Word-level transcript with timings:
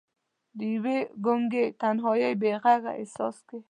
د 0.57 0.59
یوې 0.73 0.97
ګونګې 1.25 1.65
تنهايۍ 1.79 2.33
بې 2.41 2.51
ږغ 2.63 2.83
احساس 2.99 3.35
کې 3.47 3.57